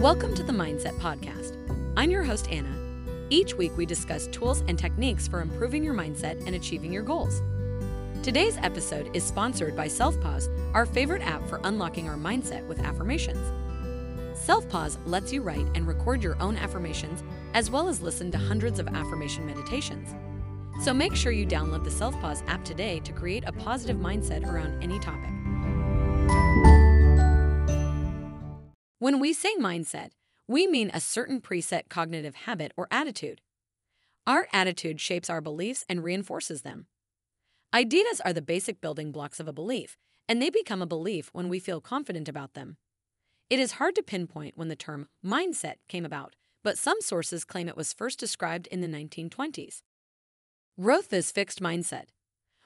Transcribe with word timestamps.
Welcome 0.00 0.32
to 0.36 0.44
the 0.44 0.52
Mindset 0.52 0.96
Podcast. 1.00 1.56
I'm 1.96 2.08
your 2.08 2.22
host, 2.22 2.48
Anna. 2.52 2.72
Each 3.30 3.54
week, 3.54 3.76
we 3.76 3.84
discuss 3.84 4.28
tools 4.28 4.62
and 4.68 4.78
techniques 4.78 5.26
for 5.26 5.40
improving 5.40 5.82
your 5.82 5.92
mindset 5.92 6.46
and 6.46 6.54
achieving 6.54 6.92
your 6.92 7.02
goals. 7.02 7.42
Today's 8.22 8.56
episode 8.58 9.10
is 9.12 9.24
sponsored 9.24 9.74
by 9.74 9.88
SelfPause, 9.88 10.48
our 10.72 10.86
favorite 10.86 11.22
app 11.22 11.44
for 11.48 11.60
unlocking 11.64 12.08
our 12.08 12.16
mindset 12.16 12.64
with 12.68 12.78
affirmations. 12.78 13.44
SelfPause 14.38 14.98
lets 15.04 15.32
you 15.32 15.42
write 15.42 15.66
and 15.74 15.84
record 15.84 16.22
your 16.22 16.40
own 16.40 16.56
affirmations, 16.56 17.24
as 17.54 17.68
well 17.68 17.88
as 17.88 18.00
listen 18.00 18.30
to 18.30 18.38
hundreds 18.38 18.78
of 18.78 18.86
affirmation 18.86 19.44
meditations. 19.46 20.14
So 20.84 20.94
make 20.94 21.16
sure 21.16 21.32
you 21.32 21.44
download 21.44 21.82
the 21.82 21.90
SelfPause 21.90 22.46
app 22.46 22.64
today 22.64 23.00
to 23.00 23.12
create 23.12 23.42
a 23.48 23.52
positive 23.52 23.96
mindset 23.96 24.46
around 24.46 24.80
any 24.80 25.00
topic. 25.00 26.87
When 29.00 29.20
we 29.20 29.32
say 29.32 29.54
mindset, 29.54 30.10
we 30.48 30.66
mean 30.66 30.90
a 30.92 30.98
certain 30.98 31.40
preset 31.40 31.88
cognitive 31.88 32.34
habit 32.34 32.72
or 32.76 32.88
attitude. 32.90 33.40
Our 34.26 34.48
attitude 34.52 35.00
shapes 35.00 35.30
our 35.30 35.40
beliefs 35.40 35.84
and 35.88 36.02
reinforces 36.02 36.62
them. 36.62 36.86
Ideas 37.72 38.20
are 38.24 38.32
the 38.32 38.42
basic 38.42 38.80
building 38.80 39.12
blocks 39.12 39.38
of 39.38 39.46
a 39.46 39.52
belief, 39.52 39.96
and 40.28 40.42
they 40.42 40.50
become 40.50 40.82
a 40.82 40.86
belief 40.86 41.30
when 41.32 41.48
we 41.48 41.60
feel 41.60 41.80
confident 41.80 42.28
about 42.28 42.54
them. 42.54 42.76
It 43.48 43.60
is 43.60 43.72
hard 43.72 43.94
to 43.94 44.02
pinpoint 44.02 44.56
when 44.56 44.66
the 44.66 44.74
term 44.74 45.06
mindset 45.24 45.76
came 45.86 46.04
about, 46.04 46.34
but 46.64 46.76
some 46.76 47.00
sources 47.00 47.44
claim 47.44 47.68
it 47.68 47.76
was 47.76 47.92
first 47.92 48.18
described 48.18 48.66
in 48.66 48.80
the 48.80 48.88
1920s. 48.88 49.82
Growth 50.80 51.12
is 51.12 51.30
fixed 51.30 51.62
mindset. 51.62 52.06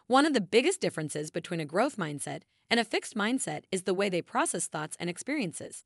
One 0.07 0.25
of 0.25 0.33
the 0.33 0.41
biggest 0.41 0.81
differences 0.81 1.31
between 1.31 1.61
a 1.61 1.67
growth 1.67 1.97
mindset 1.97 2.43
and 2.71 2.81
a 2.81 2.85
fixed 2.85 3.15
mindset 3.15 3.65
is 3.71 3.83
the 3.83 3.93
way 3.93 4.09
they 4.09 4.23
process 4.23 4.67
thoughts 4.67 4.97
and 4.99 5.11
experiences. 5.11 5.85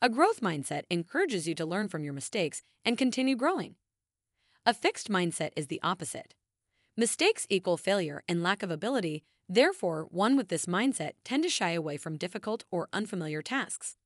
A 0.00 0.08
growth 0.08 0.40
mindset 0.40 0.84
encourages 0.90 1.48
you 1.48 1.56
to 1.56 1.66
learn 1.66 1.88
from 1.88 2.04
your 2.04 2.12
mistakes 2.12 2.62
and 2.84 2.96
continue 2.96 3.34
growing. 3.34 3.74
A 4.64 4.72
fixed 4.72 5.10
mindset 5.10 5.50
is 5.56 5.66
the 5.66 5.80
opposite. 5.82 6.36
Mistakes 6.96 7.48
equal 7.50 7.76
failure 7.76 8.22
and 8.28 8.40
lack 8.40 8.62
of 8.62 8.70
ability, 8.70 9.24
therefore, 9.48 10.06
one 10.10 10.36
with 10.36 10.50
this 10.50 10.66
mindset 10.66 11.14
tend 11.24 11.42
to 11.42 11.48
shy 11.48 11.72
away 11.72 11.96
from 11.96 12.16
difficult 12.16 12.62
or 12.70 12.88
unfamiliar 12.92 13.42
tasks. 13.42 13.96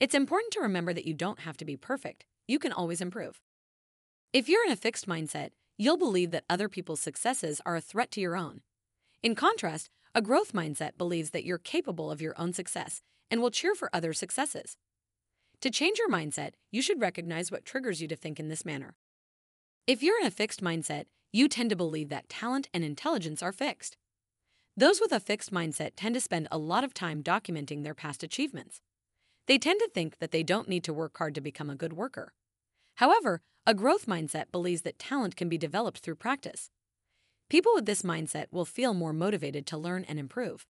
It's 0.00 0.14
important 0.14 0.54
to 0.54 0.60
remember 0.60 0.94
that 0.94 1.06
you 1.06 1.12
don't 1.12 1.40
have 1.40 1.58
to 1.58 1.66
be 1.66 1.76
perfect, 1.76 2.24
you 2.46 2.58
can 2.58 2.72
always 2.72 3.02
improve. 3.02 3.42
If 4.32 4.48
you're 4.48 4.64
in 4.64 4.72
a 4.72 4.76
fixed 4.76 5.06
mindset, 5.06 5.50
you'll 5.76 5.98
believe 5.98 6.30
that 6.30 6.44
other 6.48 6.70
people's 6.70 7.00
successes 7.00 7.60
are 7.66 7.76
a 7.76 7.82
threat 7.82 8.10
to 8.12 8.22
your 8.22 8.34
own. 8.34 8.62
In 9.22 9.34
contrast, 9.34 9.90
a 10.14 10.22
growth 10.22 10.54
mindset 10.54 10.96
believes 10.96 11.30
that 11.30 11.44
you're 11.44 11.58
capable 11.58 12.10
of 12.10 12.22
your 12.22 12.34
own 12.40 12.54
success 12.54 13.02
and 13.30 13.42
will 13.42 13.50
cheer 13.50 13.74
for 13.74 13.90
others' 13.92 14.18
successes. 14.18 14.78
To 15.62 15.70
change 15.70 15.98
your 15.98 16.08
mindset, 16.08 16.52
you 16.70 16.80
should 16.80 17.00
recognize 17.00 17.50
what 17.50 17.64
triggers 17.64 18.00
you 18.00 18.06
to 18.08 18.16
think 18.16 18.38
in 18.38 18.48
this 18.48 18.64
manner. 18.64 18.94
If 19.88 20.04
you're 20.04 20.20
in 20.20 20.26
a 20.26 20.30
fixed 20.30 20.62
mindset, 20.62 21.06
you 21.32 21.48
tend 21.48 21.70
to 21.70 21.76
believe 21.76 22.10
that 22.10 22.28
talent 22.28 22.68
and 22.72 22.84
intelligence 22.84 23.42
are 23.42 23.52
fixed. 23.52 23.96
Those 24.76 25.00
with 25.00 25.10
a 25.10 25.18
fixed 25.18 25.52
mindset 25.52 25.92
tend 25.96 26.14
to 26.14 26.20
spend 26.20 26.46
a 26.52 26.58
lot 26.58 26.84
of 26.84 26.94
time 26.94 27.24
documenting 27.24 27.82
their 27.82 27.94
past 27.94 28.22
achievements. 28.22 28.80
They 29.48 29.58
tend 29.58 29.80
to 29.80 29.90
think 29.92 30.18
that 30.18 30.30
they 30.30 30.44
don't 30.44 30.68
need 30.68 30.84
to 30.84 30.92
work 30.92 31.18
hard 31.18 31.34
to 31.34 31.40
become 31.40 31.70
a 31.70 31.74
good 31.74 31.94
worker. 31.94 32.32
However, 32.96 33.40
a 33.66 33.74
growth 33.74 34.06
mindset 34.06 34.52
believes 34.52 34.82
that 34.82 34.98
talent 34.98 35.34
can 35.34 35.48
be 35.48 35.58
developed 35.58 35.98
through 35.98 36.14
practice. 36.14 36.70
People 37.50 37.72
with 37.74 37.86
this 37.86 38.02
mindset 38.02 38.46
will 38.52 38.64
feel 38.64 38.94
more 38.94 39.12
motivated 39.12 39.66
to 39.66 39.76
learn 39.76 40.04
and 40.04 40.20
improve. 40.20 40.66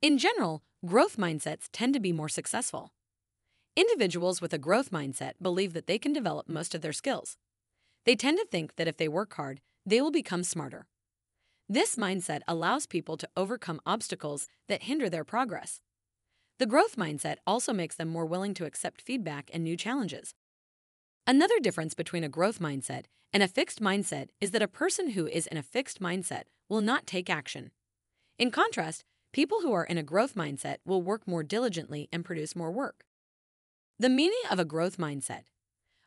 In 0.00 0.16
general, 0.16 0.62
growth 0.86 1.18
mindsets 1.18 1.68
tend 1.70 1.92
to 1.92 2.00
be 2.00 2.12
more 2.12 2.28
successful. 2.30 2.92
Individuals 3.80 4.42
with 4.42 4.52
a 4.52 4.58
growth 4.58 4.90
mindset 4.90 5.32
believe 5.40 5.72
that 5.72 5.86
they 5.86 5.98
can 5.98 6.12
develop 6.12 6.50
most 6.50 6.74
of 6.74 6.82
their 6.82 6.92
skills. 6.92 7.38
They 8.04 8.14
tend 8.14 8.36
to 8.36 8.44
think 8.44 8.76
that 8.76 8.86
if 8.86 8.98
they 8.98 9.08
work 9.08 9.32
hard, 9.32 9.62
they 9.86 10.02
will 10.02 10.10
become 10.10 10.44
smarter. 10.44 10.86
This 11.66 11.96
mindset 11.96 12.40
allows 12.46 12.84
people 12.84 13.16
to 13.16 13.28
overcome 13.38 13.80
obstacles 13.86 14.48
that 14.68 14.82
hinder 14.82 15.08
their 15.08 15.24
progress. 15.24 15.80
The 16.58 16.66
growth 16.66 16.96
mindset 16.96 17.36
also 17.46 17.72
makes 17.72 17.94
them 17.96 18.10
more 18.10 18.26
willing 18.26 18.52
to 18.54 18.66
accept 18.66 19.00
feedback 19.00 19.48
and 19.50 19.64
new 19.64 19.78
challenges. 19.78 20.34
Another 21.26 21.58
difference 21.58 21.94
between 21.94 22.22
a 22.22 22.28
growth 22.28 22.58
mindset 22.58 23.04
and 23.32 23.42
a 23.42 23.48
fixed 23.48 23.80
mindset 23.80 24.28
is 24.42 24.50
that 24.50 24.60
a 24.60 24.68
person 24.68 25.12
who 25.12 25.26
is 25.26 25.46
in 25.46 25.56
a 25.56 25.62
fixed 25.62 26.02
mindset 26.02 26.42
will 26.68 26.82
not 26.82 27.06
take 27.06 27.30
action. 27.30 27.70
In 28.38 28.50
contrast, 28.50 29.04
people 29.32 29.62
who 29.62 29.72
are 29.72 29.84
in 29.84 29.96
a 29.96 30.02
growth 30.02 30.34
mindset 30.34 30.76
will 30.84 31.00
work 31.00 31.26
more 31.26 31.42
diligently 31.42 32.10
and 32.12 32.26
produce 32.26 32.54
more 32.54 32.70
work. 32.70 33.04
The 34.00 34.08
meaning 34.08 34.40
of 34.50 34.58
a 34.58 34.64
growth 34.64 34.96
mindset. 34.96 35.42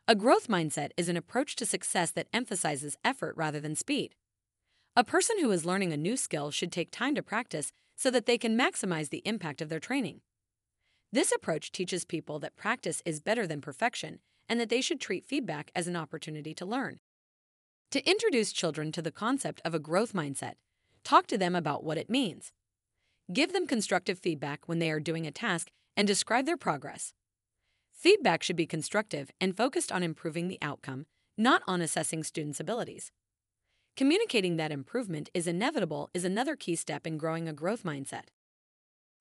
A 0.08 0.16
growth 0.16 0.48
mindset 0.48 0.90
is 0.96 1.08
an 1.08 1.16
approach 1.16 1.54
to 1.54 1.64
success 1.64 2.10
that 2.10 2.26
emphasizes 2.32 2.96
effort 3.04 3.36
rather 3.36 3.60
than 3.60 3.76
speed. 3.76 4.16
A 4.96 5.04
person 5.04 5.38
who 5.38 5.52
is 5.52 5.64
learning 5.64 5.92
a 5.92 5.96
new 5.96 6.16
skill 6.16 6.50
should 6.50 6.72
take 6.72 6.90
time 6.90 7.14
to 7.14 7.22
practice 7.22 7.70
so 7.94 8.10
that 8.10 8.26
they 8.26 8.36
can 8.36 8.58
maximize 8.58 9.10
the 9.10 9.22
impact 9.24 9.62
of 9.62 9.68
their 9.68 9.78
training. 9.78 10.22
This 11.12 11.30
approach 11.30 11.70
teaches 11.70 12.04
people 12.04 12.40
that 12.40 12.56
practice 12.56 13.00
is 13.06 13.20
better 13.20 13.46
than 13.46 13.60
perfection 13.60 14.18
and 14.48 14.58
that 14.58 14.70
they 14.70 14.80
should 14.80 15.00
treat 15.00 15.24
feedback 15.24 15.70
as 15.76 15.86
an 15.86 15.94
opportunity 15.94 16.52
to 16.52 16.66
learn. 16.66 16.98
To 17.92 18.04
introduce 18.10 18.52
children 18.52 18.90
to 18.90 19.02
the 19.02 19.12
concept 19.12 19.60
of 19.64 19.72
a 19.72 19.78
growth 19.78 20.14
mindset, 20.14 20.54
talk 21.04 21.28
to 21.28 21.38
them 21.38 21.54
about 21.54 21.84
what 21.84 21.98
it 21.98 22.10
means. 22.10 22.50
Give 23.32 23.52
them 23.52 23.68
constructive 23.68 24.18
feedback 24.18 24.66
when 24.66 24.80
they 24.80 24.90
are 24.90 24.98
doing 24.98 25.28
a 25.28 25.30
task 25.30 25.70
and 25.96 26.08
describe 26.08 26.44
their 26.44 26.56
progress. 26.56 27.14
Feedback 28.04 28.42
should 28.42 28.56
be 28.56 28.66
constructive 28.66 29.30
and 29.40 29.56
focused 29.56 29.90
on 29.90 30.02
improving 30.02 30.48
the 30.48 30.58
outcome, 30.60 31.06
not 31.38 31.62
on 31.66 31.80
assessing 31.80 32.22
students' 32.22 32.60
abilities. 32.60 33.10
Communicating 33.96 34.56
that 34.56 34.70
improvement 34.70 35.30
is 35.32 35.46
inevitable 35.46 36.10
is 36.12 36.22
another 36.22 36.54
key 36.54 36.76
step 36.76 37.06
in 37.06 37.16
growing 37.16 37.48
a 37.48 37.54
growth 37.54 37.82
mindset. 37.82 38.24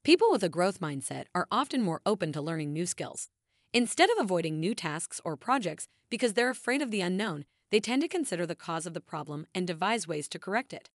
People 0.03 0.29
with 0.29 0.43
a 0.43 0.49
growth 0.49 0.81
mindset 0.81 1.27
are 1.33 1.47
often 1.49 1.81
more 1.81 2.01
open 2.05 2.33
to 2.33 2.41
learning 2.41 2.73
new 2.73 2.85
skills. 2.85 3.29
Instead 3.73 4.09
of 4.09 4.17
avoiding 4.19 4.59
new 4.59 4.75
tasks 4.75 5.21
or 5.23 5.37
projects 5.37 5.87
because 6.09 6.33
they're 6.33 6.49
afraid 6.49 6.81
of 6.81 6.91
the 6.91 6.99
unknown, 6.99 7.45
they 7.71 7.79
tend 7.79 8.01
to 8.01 8.09
consider 8.09 8.45
the 8.45 8.53
cause 8.53 8.85
of 8.85 8.93
the 8.93 8.99
problem 8.99 9.47
and 9.55 9.65
devise 9.65 10.09
ways 10.09 10.27
to 10.27 10.37
correct 10.37 10.73
it. 10.73 10.89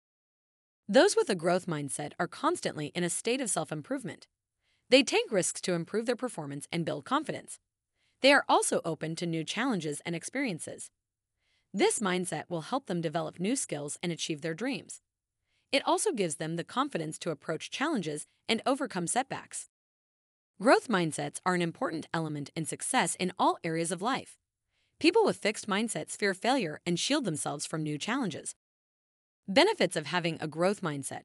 Those 0.86 1.16
with 1.16 1.30
a 1.30 1.34
growth 1.34 1.64
mindset 1.64 2.12
are 2.20 2.28
constantly 2.28 2.92
in 2.94 3.02
a 3.02 3.08
state 3.08 3.40
of 3.40 3.48
self 3.48 3.72
improvement. 3.72 4.26
They 4.90 5.02
take 5.02 5.32
risks 5.32 5.62
to 5.62 5.72
improve 5.72 6.04
their 6.04 6.16
performance 6.16 6.68
and 6.70 6.84
build 6.84 7.06
confidence. 7.06 7.58
They 8.20 8.32
are 8.32 8.44
also 8.48 8.80
open 8.84 9.14
to 9.16 9.26
new 9.26 9.44
challenges 9.44 10.00
and 10.04 10.14
experiences. 10.14 10.90
This 11.72 12.00
mindset 12.00 12.44
will 12.48 12.62
help 12.62 12.86
them 12.86 13.00
develop 13.00 13.38
new 13.38 13.54
skills 13.54 13.98
and 14.02 14.10
achieve 14.10 14.40
their 14.40 14.54
dreams. 14.54 15.00
It 15.70 15.82
also 15.86 16.12
gives 16.12 16.36
them 16.36 16.56
the 16.56 16.64
confidence 16.64 17.18
to 17.18 17.30
approach 17.30 17.70
challenges 17.70 18.26
and 18.48 18.62
overcome 18.64 19.06
setbacks. 19.06 19.68
Growth 20.60 20.88
mindsets 20.88 21.40
are 21.46 21.54
an 21.54 21.62
important 21.62 22.08
element 22.12 22.50
in 22.56 22.64
success 22.64 23.14
in 23.20 23.32
all 23.38 23.58
areas 23.62 23.92
of 23.92 24.02
life. 24.02 24.38
People 24.98 25.24
with 25.24 25.36
fixed 25.36 25.68
mindsets 25.68 26.16
fear 26.16 26.34
failure 26.34 26.80
and 26.84 26.98
shield 26.98 27.24
themselves 27.24 27.66
from 27.66 27.84
new 27.84 27.98
challenges. 27.98 28.56
Benefits 29.46 29.94
of 29.94 30.06
having 30.06 30.38
a 30.40 30.48
growth 30.48 30.80
mindset. 30.80 31.22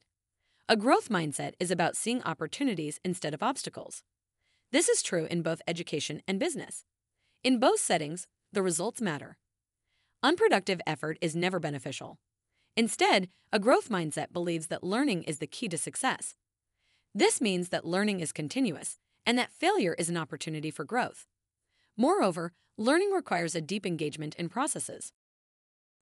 A 0.70 0.76
growth 0.76 1.10
mindset 1.10 1.54
is 1.60 1.72
about 1.72 1.98
seeing 1.98 2.22
opportunities 2.24 3.00
instead 3.04 3.34
of 3.34 3.42
obstacles. 3.42 4.04
This 4.74 4.90
is 4.90 5.04
true 5.04 5.28
in 5.30 5.44
both 5.44 5.62
education 5.68 6.24
and 6.28 6.40
business. 6.40 6.84
In 7.44 7.60
both 7.60 7.80
settings, 7.80 8.26
the 8.52 8.64
results 8.64 9.02
matter. 9.02 9.38
Unproductive 10.24 10.82
effort 10.88 11.20
is 11.22 11.36
never 11.36 11.60
beneficial. 11.60 12.18
Instead, 12.76 13.30
a 13.52 13.60
growth 13.60 13.90
mindset 13.90 14.34
believes 14.34 14.68
that 14.68 14.84
learning 14.84 15.24
is 15.24 15.38
the 15.38 15.46
key 15.46 15.68
to 15.68 15.78
success. 15.78 16.34
This 17.14 17.40
means 17.40 17.70
that 17.70 17.86
learning 17.86 18.20
is 18.20 18.32
continuous 18.32 18.98
and 19.28 19.38
that 19.38 19.52
failure 19.52 19.94
is 20.00 20.10
an 20.10 20.18
opportunity 20.18 20.72
for 20.72 20.86
growth. 20.86 21.28
Moreover, 21.96 22.52
learning 22.76 23.12
requires 23.12 23.54
a 23.54 23.62
deep 23.62 23.86
engagement 23.86 24.34
in 24.40 24.50
processes. 24.50 25.14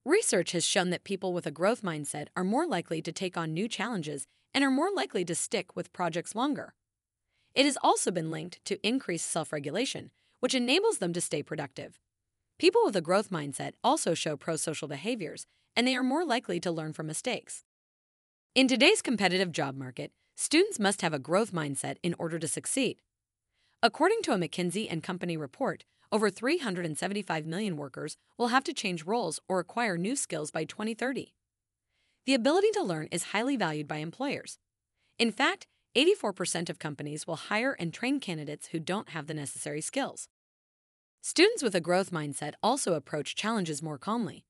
Research 0.05 0.53
has 0.53 0.63
shown 0.63 0.91
that 0.91 1.03
people 1.03 1.33
with 1.33 1.45
a 1.45 1.51
growth 1.51 1.81
mindset 1.81 2.27
are 2.37 2.45
more 2.45 2.65
likely 2.65 3.01
to 3.01 3.11
take 3.11 3.35
on 3.35 3.53
new 3.53 3.67
challenges 3.67 4.27
and 4.53 4.63
are 4.63 4.71
more 4.71 4.91
likely 4.95 5.25
to 5.25 5.35
stick 5.35 5.75
with 5.75 5.91
projects 5.91 6.35
longer. 6.35 6.73
It 7.53 7.65
has 7.65 7.77
also 7.83 8.11
been 8.11 8.31
linked 8.31 8.63
to 8.65 8.85
increased 8.87 9.29
self 9.29 9.51
regulation, 9.51 10.11
which 10.39 10.55
enables 10.55 10.99
them 10.99 11.13
to 11.13 11.21
stay 11.21 11.43
productive. 11.43 11.99
People 12.57 12.81
with 12.85 12.95
a 12.95 13.01
growth 13.01 13.29
mindset 13.29 13.73
also 13.83 14.13
show 14.13 14.37
pro 14.37 14.55
social 14.55 14.87
behaviors, 14.87 15.45
and 15.75 15.87
they 15.87 15.95
are 15.95 16.03
more 16.03 16.23
likely 16.23 16.59
to 16.61 16.71
learn 16.71 16.93
from 16.93 17.07
mistakes. 17.07 17.63
In 18.55 18.67
today's 18.67 19.01
competitive 19.01 19.51
job 19.51 19.75
market, 19.75 20.11
students 20.35 20.79
must 20.79 21.01
have 21.01 21.13
a 21.13 21.19
growth 21.19 21.51
mindset 21.51 21.97
in 22.03 22.15
order 22.19 22.39
to 22.39 22.47
succeed. 22.47 23.01
According 23.83 24.21
to 24.23 24.33
a 24.33 24.37
McKinsey 24.37 24.87
and 24.89 25.01
Company 25.01 25.35
report, 25.35 25.85
over 26.11 26.29
375 26.29 27.45
million 27.45 27.77
workers 27.77 28.17
will 28.37 28.49
have 28.49 28.63
to 28.65 28.73
change 28.73 29.05
roles 29.05 29.39
or 29.47 29.59
acquire 29.59 29.97
new 29.97 30.15
skills 30.15 30.51
by 30.51 30.65
2030. 30.65 31.33
The 32.25 32.33
ability 32.33 32.67
to 32.73 32.83
learn 32.83 33.07
is 33.11 33.31
highly 33.31 33.55
valued 33.55 33.87
by 33.87 33.97
employers. 33.97 34.59
In 35.17 35.31
fact, 35.31 35.67
84% 35.95 36.69
of 36.69 36.79
companies 36.79 37.27
will 37.27 37.35
hire 37.35 37.75
and 37.77 37.93
train 37.93 38.19
candidates 38.19 38.67
who 38.67 38.79
don't 38.79 39.09
have 39.09 39.27
the 39.27 39.33
necessary 39.33 39.81
skills. 39.81 40.27
Students 41.21 41.61
with 41.61 41.75
a 41.75 41.81
growth 41.81 42.11
mindset 42.11 42.53
also 42.63 42.93
approach 42.93 43.35
challenges 43.35 43.83
more 43.83 43.97
calmly. 43.97 44.45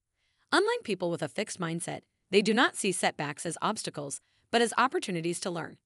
Unlike 0.51 0.83
people 0.83 1.09
with 1.09 1.21
a 1.21 1.27
fixed 1.27 1.59
mindset, 1.59 2.01
they 2.29 2.41
do 2.41 2.53
not 2.53 2.75
see 2.75 2.91
setbacks 2.91 3.45
as 3.45 3.57
obstacles, 3.61 4.21
but 4.51 4.61
as 4.61 4.73
opportunities 4.77 5.39
to 5.41 5.49
learn. 5.49 5.77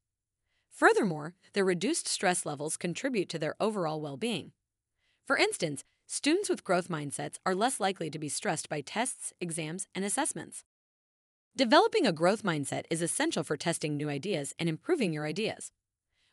Furthermore, 0.70 1.34
their 1.54 1.64
reduced 1.64 2.08
stress 2.08 2.46
levels 2.46 2.76
contribute 2.76 3.30
to 3.30 3.40
their 3.40 3.56
overall 3.60 4.02
well 4.02 4.18
being. 4.18 4.52
For 5.26 5.38
instance, 5.38 5.84
students 6.06 6.50
with 6.50 6.64
growth 6.64 6.90
mindsets 6.90 7.38
are 7.46 7.56
less 7.56 7.80
likely 7.80 8.10
to 8.10 8.20
be 8.20 8.30
stressed 8.30 8.68
by 8.68 8.82
tests, 8.82 9.34
exams, 9.40 9.88
and 9.96 10.04
assessments. 10.04 10.66
Developing 11.58 12.06
a 12.06 12.12
growth 12.12 12.44
mindset 12.44 12.84
is 12.90 13.02
essential 13.02 13.42
for 13.42 13.56
testing 13.56 13.96
new 13.96 14.10
ideas 14.10 14.54
and 14.60 14.68
improving 14.68 15.14
your 15.14 15.26
ideas. 15.26 15.72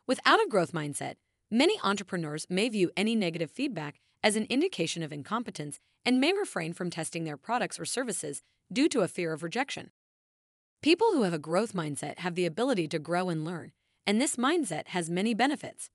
Without 0.09 0.45
a 0.45 0.49
growth 0.49 0.73
mindset, 0.73 1.15
many 1.49 1.79
entrepreneurs 1.85 2.45
may 2.51 2.69
view 2.69 2.91
any 2.97 3.15
negative 3.15 3.49
feedback 3.49 4.01
as 4.25 4.35
an 4.35 4.49
indication 4.51 5.01
of 5.01 5.13
incompetence 5.13 5.79
and 6.05 6.21
may 6.21 6.33
refrain 6.33 6.73
from 6.73 6.91
testing 6.91 7.23
their 7.23 7.37
products 7.37 7.79
or 7.79 7.85
services 7.85 8.43
due 8.73 8.89
to 8.89 9.03
a 9.03 9.07
fear 9.07 9.33
of 9.33 9.45
rejection. 9.45 9.93
People 10.83 11.13
who 11.13 11.23
have 11.23 11.33
a 11.33 11.39
growth 11.39 11.73
mindset 11.73 12.19
have 12.19 12.35
the 12.35 12.45
ability 12.45 12.89
to 12.89 12.99
grow 12.99 13.29
and 13.29 13.45
learn, 13.45 13.71
and 14.05 14.21
this 14.21 14.35
mindset 14.35 14.89
has 14.89 15.09
many 15.09 15.35
benefits. 15.35 15.89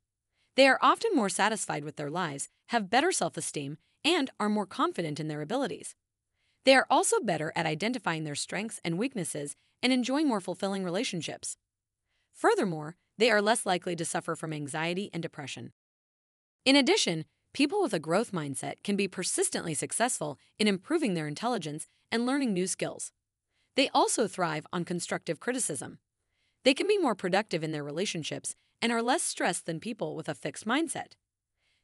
They 0.55 0.69
are 0.69 0.79
often 0.81 1.11
more 1.13 1.27
satisfied 1.27 1.83
with 1.83 1.97
their 1.97 2.09
lives, 2.09 2.47
have 2.69 2.89
better 2.89 3.11
self 3.11 3.35
esteem, 3.35 3.77
and 4.05 4.29
are 4.39 4.47
more 4.47 4.65
confident 4.65 5.19
in 5.19 5.27
their 5.27 5.41
abilities. 5.41 5.95
They 6.67 6.75
are 6.75 6.85
also 6.89 7.21
better 7.21 7.53
at 7.55 7.65
identifying 7.65 8.25
their 8.25 8.35
strengths 8.35 8.81
and 8.83 8.99
weaknesses 8.99 9.55
and 9.81 9.93
enjoying 9.93 10.27
more 10.27 10.41
fulfilling 10.41 10.83
relationships. 10.83 11.55
Furthermore, 12.33 12.97
they 13.17 13.31
are 13.31 13.41
less 13.41 13.65
likely 13.65 13.95
to 13.95 14.03
suffer 14.03 14.35
from 14.35 14.51
anxiety 14.51 15.09
and 15.13 15.23
depression. 15.23 15.71
In 16.65 16.75
addition, 16.75 17.23
people 17.53 17.81
with 17.81 17.93
a 17.93 17.99
growth 17.99 18.33
mindset 18.33 18.83
can 18.83 18.97
be 18.97 19.07
persistently 19.07 19.73
successful 19.73 20.37
in 20.59 20.67
improving 20.67 21.13
their 21.13 21.25
intelligence 21.25 21.87
and 22.11 22.25
learning 22.25 22.51
new 22.51 22.67
skills. 22.67 23.13
They 23.77 23.87
also 23.93 24.27
thrive 24.27 24.67
on 24.73 24.83
constructive 24.83 25.39
criticism. 25.39 25.99
They 26.65 26.73
can 26.73 26.85
be 26.85 26.97
more 26.97 27.15
productive 27.15 27.63
in 27.63 27.71
their 27.71 27.85
relationships 27.85 28.55
and 28.81 28.91
are 28.91 29.01
less 29.01 29.23
stressed 29.23 29.67
than 29.67 29.79
people 29.79 30.17
with 30.17 30.27
a 30.27 30.35
fixed 30.35 30.67
mindset. 30.67 31.13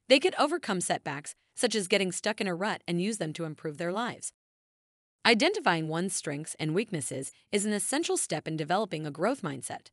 They 0.09 0.19
can 0.19 0.35
overcome 0.37 0.81
setbacks, 0.81 1.35
such 1.55 1.73
as 1.73 1.87
getting 1.87 2.11
stuck 2.11 2.41
in 2.41 2.47
a 2.49 2.53
rut, 2.53 2.83
and 2.85 3.01
use 3.01 3.17
them 3.17 3.31
to 3.31 3.45
improve 3.45 3.77
their 3.77 3.93
lives. 3.93 4.33
Identifying 5.25 5.87
one's 5.87 6.13
strengths 6.13 6.53
and 6.59 6.75
weaknesses 6.75 7.31
is 7.49 7.63
an 7.65 7.71
essential 7.71 8.17
step 8.17 8.45
in 8.45 8.57
developing 8.57 9.05
a 9.05 9.11
growth 9.11 9.41
mindset. 9.41 9.87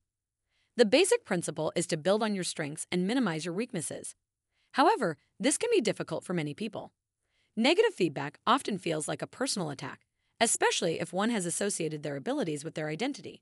The 0.77 0.85
basic 0.85 1.25
principle 1.25 1.73
is 1.77 1.87
to 1.89 1.97
build 1.97 2.25
on 2.25 2.35
your 2.35 2.43
strengths 2.43 2.85
and 2.91 3.07
minimize 3.07 3.45
your 3.45 3.55
weaknesses. 3.55 4.17
However, 4.73 5.19
this 5.39 5.57
can 5.57 5.71
be 5.73 5.81
difficult 5.81 6.25
for 6.25 6.35
many 6.35 6.53
people. 6.53 6.91
Negative 7.57 7.95
feedback 7.95 8.41
often 8.45 8.77
feels 8.77 9.07
like 9.07 9.23
a 9.23 9.27
personal 9.29 9.71
attack, 9.71 10.01
especially 10.41 10.99
if 10.99 11.13
one 11.13 11.31
has 11.31 11.47
associated 11.47 12.03
their 12.03 12.17
abilities 12.17 12.65
with 12.65 12.75
their 12.75 12.89
identity. 12.89 13.41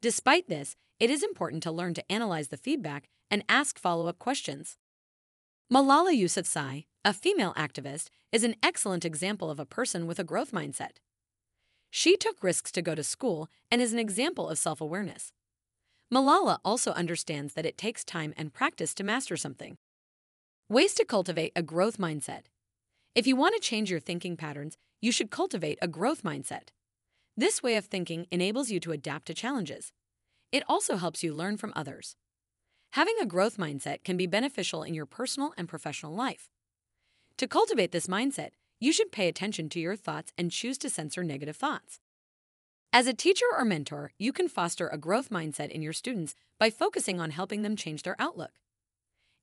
Despite 0.00 0.48
this, 0.48 0.76
it 1.00 1.10
is 1.10 1.24
important 1.24 1.64
to 1.64 1.72
learn 1.72 1.94
to 1.94 2.12
analyze 2.12 2.48
the 2.48 2.56
feedback 2.56 3.08
and 3.32 3.42
ask 3.48 3.80
follow 3.80 4.06
up 4.06 4.20
questions. 4.20 4.76
Malala 5.72 6.16
Yousafzai, 6.16 6.84
a 7.04 7.12
female 7.12 7.52
activist, 7.54 8.08
is 8.32 8.44
an 8.44 8.56
excellent 8.62 9.04
example 9.04 9.50
of 9.50 9.60
a 9.60 9.66
person 9.66 10.06
with 10.06 10.18
a 10.18 10.24
growth 10.24 10.52
mindset. 10.52 10.96
She 11.90 12.16
took 12.16 12.42
risks 12.42 12.72
to 12.72 12.82
go 12.82 12.94
to 12.94 13.04
school 13.04 13.48
and 13.70 13.82
is 13.82 13.92
an 13.92 13.98
example 13.98 14.48
of 14.48 14.58
self 14.58 14.80
awareness. 14.80 15.30
Malala 16.12 16.58
also 16.64 16.92
understands 16.92 17.54
that 17.54 17.66
it 17.66 17.76
takes 17.76 18.04
time 18.04 18.32
and 18.36 18.54
practice 18.54 18.94
to 18.94 19.04
master 19.04 19.36
something. 19.36 19.76
Ways 20.68 20.94
to 20.94 21.04
cultivate 21.04 21.52
a 21.54 21.62
growth 21.62 21.98
mindset. 21.98 22.44
If 23.14 23.26
you 23.26 23.36
want 23.36 23.54
to 23.54 23.60
change 23.60 23.90
your 23.90 24.00
thinking 24.00 24.36
patterns, 24.36 24.78
you 25.02 25.12
should 25.12 25.30
cultivate 25.30 25.78
a 25.82 25.88
growth 25.88 26.22
mindset. 26.22 26.68
This 27.36 27.62
way 27.62 27.76
of 27.76 27.84
thinking 27.84 28.26
enables 28.30 28.70
you 28.70 28.80
to 28.80 28.92
adapt 28.92 29.26
to 29.26 29.34
challenges. 29.34 29.92
It 30.52 30.62
also 30.68 30.96
helps 30.96 31.22
you 31.22 31.34
learn 31.34 31.58
from 31.58 31.72
others. 31.76 32.16
Having 32.92 33.16
a 33.20 33.26
growth 33.26 33.56
mindset 33.58 34.04
can 34.04 34.16
be 34.16 34.26
beneficial 34.26 34.82
in 34.82 34.94
your 34.94 35.06
personal 35.06 35.52
and 35.58 35.68
professional 35.68 36.14
life. 36.14 36.48
To 37.38 37.48
cultivate 37.48 37.90
this 37.90 38.06
mindset, 38.06 38.50
you 38.78 38.92
should 38.92 39.10
pay 39.10 39.26
attention 39.26 39.68
to 39.70 39.80
your 39.80 39.96
thoughts 39.96 40.32
and 40.38 40.52
choose 40.52 40.78
to 40.78 40.90
censor 40.90 41.24
negative 41.24 41.56
thoughts. 41.56 41.98
As 42.92 43.08
a 43.08 43.12
teacher 43.12 43.46
or 43.58 43.64
mentor, 43.64 44.12
you 44.18 44.32
can 44.32 44.48
foster 44.48 44.86
a 44.86 44.98
growth 44.98 45.30
mindset 45.30 45.70
in 45.70 45.82
your 45.82 45.92
students 45.92 46.36
by 46.60 46.70
focusing 46.70 47.20
on 47.20 47.32
helping 47.32 47.62
them 47.62 47.74
change 47.74 48.04
their 48.04 48.14
outlook. 48.20 48.52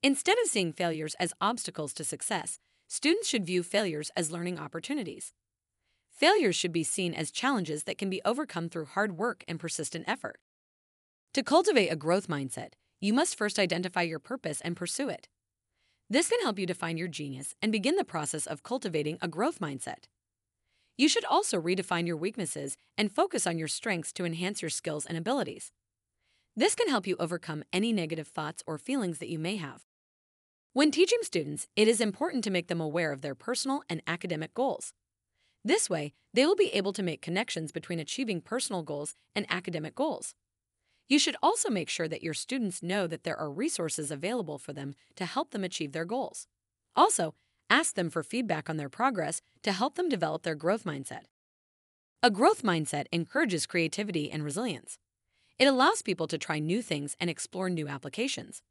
Instead 0.01 0.38
of 0.39 0.47
seeing 0.47 0.71
failures 0.71 1.15
as 1.19 1.33
obstacles 1.41 1.93
to 1.95 2.05
success, 2.05 2.59
students 2.88 3.27
should 3.27 3.45
view 3.45 3.61
failures 3.61 4.09
as 4.15 4.31
learning 4.31 4.57
opportunities. 4.57 5.33
Failures 6.09 6.55
should 6.55 6.71
be 6.71 6.85
seen 6.85 7.13
as 7.13 7.29
challenges 7.29 7.83
that 7.83 7.97
can 7.97 8.09
be 8.09 8.21
overcome 8.23 8.69
through 8.69 8.85
hard 8.85 9.17
work 9.17 9.44
and 9.49 9.59
persistent 9.59 10.05
effort. 10.07 10.39
To 11.33 11.44
cultivate 11.44 11.89
a 11.89 11.97
growth 11.97 12.29
mindset, 12.29 12.73
you 13.01 13.13
must 13.13 13.37
first 13.37 13.59
identify 13.59 14.03
your 14.03 14.19
purpose 14.19 14.61
and 14.61 14.77
pursue 14.77 15.09
it. 15.09 15.27
This 16.11 16.27
can 16.27 16.41
help 16.41 16.59
you 16.59 16.65
define 16.65 16.97
your 16.97 17.07
genius 17.07 17.55
and 17.61 17.71
begin 17.71 17.95
the 17.95 18.03
process 18.03 18.45
of 18.45 18.63
cultivating 18.63 19.17
a 19.21 19.29
growth 19.29 19.59
mindset. 19.59 20.09
You 20.97 21.07
should 21.07 21.23
also 21.23 21.61
redefine 21.61 22.05
your 22.05 22.17
weaknesses 22.17 22.75
and 22.97 23.09
focus 23.09 23.47
on 23.47 23.57
your 23.57 23.69
strengths 23.69 24.11
to 24.13 24.25
enhance 24.25 24.61
your 24.61 24.67
skills 24.67 25.05
and 25.05 25.17
abilities. 25.17 25.71
This 26.53 26.75
can 26.75 26.89
help 26.89 27.07
you 27.07 27.15
overcome 27.17 27.63
any 27.71 27.93
negative 27.93 28.27
thoughts 28.27 28.61
or 28.67 28.77
feelings 28.77 29.19
that 29.19 29.29
you 29.29 29.39
may 29.39 29.55
have. 29.55 29.83
When 30.73 30.91
teaching 30.91 31.19
students, 31.21 31.69
it 31.77 31.87
is 31.87 32.01
important 32.01 32.43
to 32.43 32.51
make 32.51 32.67
them 32.67 32.81
aware 32.81 33.13
of 33.13 33.21
their 33.21 33.33
personal 33.33 33.81
and 33.87 34.01
academic 34.05 34.53
goals. 34.53 34.91
This 35.63 35.89
way, 35.89 36.11
they 36.33 36.45
will 36.45 36.57
be 36.57 36.73
able 36.73 36.91
to 36.91 37.03
make 37.03 37.21
connections 37.21 37.71
between 37.71 38.01
achieving 38.01 38.41
personal 38.41 38.83
goals 38.83 39.15
and 39.33 39.45
academic 39.49 39.95
goals. 39.95 40.35
You 41.11 41.19
should 41.19 41.35
also 41.43 41.69
make 41.69 41.89
sure 41.89 42.07
that 42.07 42.23
your 42.23 42.33
students 42.33 42.81
know 42.81 43.05
that 43.05 43.25
there 43.25 43.35
are 43.35 43.51
resources 43.51 44.11
available 44.11 44.57
for 44.57 44.71
them 44.71 44.95
to 45.17 45.25
help 45.25 45.51
them 45.51 45.65
achieve 45.65 45.91
their 45.91 46.05
goals. 46.05 46.47
Also, 46.95 47.35
ask 47.69 47.95
them 47.95 48.09
for 48.09 48.23
feedback 48.23 48.69
on 48.69 48.77
their 48.77 48.87
progress 48.87 49.41
to 49.63 49.73
help 49.73 49.95
them 49.95 50.07
develop 50.07 50.43
their 50.43 50.55
growth 50.55 50.85
mindset. 50.85 51.23
A 52.23 52.31
growth 52.31 52.63
mindset 52.63 53.07
encourages 53.11 53.65
creativity 53.65 54.31
and 54.31 54.41
resilience. 54.41 54.99
It 55.59 55.65
allows 55.65 56.01
people 56.01 56.27
to 56.27 56.37
try 56.37 56.59
new 56.59 56.81
things 56.81 57.17
and 57.19 57.29
explore 57.29 57.69
new 57.69 57.89
applications. 57.89 58.61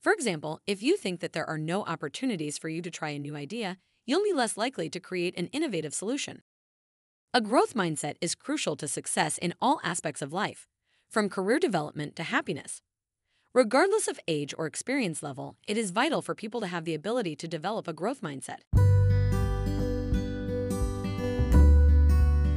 For 0.00 0.10
example, 0.10 0.62
if 0.66 0.82
you 0.82 0.96
think 0.96 1.20
that 1.20 1.34
there 1.34 1.46
are 1.46 1.58
no 1.58 1.84
opportunities 1.84 2.56
for 2.56 2.70
you 2.70 2.80
to 2.80 2.90
try 2.90 3.10
a 3.10 3.18
new 3.18 3.36
idea, 3.36 3.76
you'll 4.06 4.24
be 4.24 4.32
less 4.32 4.56
likely 4.56 4.88
to 4.88 5.00
create 5.00 5.36
an 5.36 5.48
innovative 5.48 5.92
solution. 5.92 6.40
A 7.34 7.42
growth 7.42 7.74
mindset 7.74 8.14
is 8.22 8.34
crucial 8.34 8.74
to 8.76 8.88
success 8.88 9.36
in 9.36 9.52
all 9.60 9.80
aspects 9.84 10.22
of 10.22 10.32
life 10.32 10.66
from 11.14 11.28
career 11.28 11.60
development 11.60 12.16
to 12.16 12.24
happiness. 12.24 12.82
Regardless 13.54 14.08
of 14.08 14.18
age 14.26 14.52
or 14.58 14.66
experience 14.66 15.22
level, 15.22 15.54
it 15.68 15.78
is 15.78 15.92
vital 15.92 16.20
for 16.20 16.34
people 16.34 16.60
to 16.60 16.66
have 16.66 16.84
the 16.84 16.92
ability 16.92 17.36
to 17.36 17.46
develop 17.46 17.86
a 17.86 17.92
growth 17.92 18.20
mindset. 18.20 18.62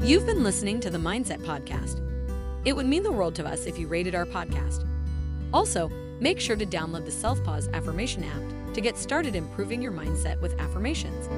You've 0.04 0.26
been 0.26 0.44
listening 0.44 0.80
to 0.80 0.90
the 0.90 0.98
Mindset 0.98 1.46
Podcast. 1.46 2.02
It 2.66 2.76
would 2.76 2.88
mean 2.88 3.04
the 3.04 3.12
world 3.12 3.36
to 3.36 3.46
us 3.46 3.68
if 3.68 3.78
you 3.78 3.88
rated 3.88 4.16
our 4.16 4.26
podcast. 4.26 4.88
Also, 5.54 5.90
make 6.20 6.40
sure 6.40 6.56
to 6.56 6.66
download 6.66 7.06
the 7.06 7.12
Self 7.12 7.44
Pause 7.44 7.70
Affirmation 7.74 8.24
app 8.24 8.74
to 8.74 8.82
get 8.82 8.98
started 8.98 9.36
improving 9.36 9.84
your 9.84 9.92
mindset 9.92 10.42
with 10.42 10.60
affirmations. 10.60 11.30